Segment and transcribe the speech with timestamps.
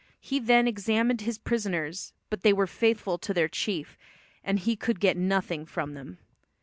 [0.19, 3.99] He then examined his prisoners, but they were faithful to their chief,
[4.43, 6.17] and he could get nothing from them.